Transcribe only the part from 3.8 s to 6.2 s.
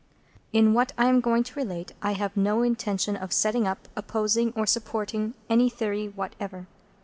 opposing, or supporting, any theory